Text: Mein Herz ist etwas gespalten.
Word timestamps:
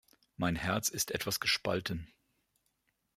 Mein 0.35 0.55
Herz 0.55 0.89
ist 0.89 1.11
etwas 1.11 1.39
gespalten. 1.39 2.11